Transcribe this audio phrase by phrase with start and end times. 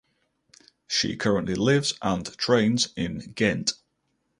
[0.87, 3.73] She currently lives and trains in Ghent.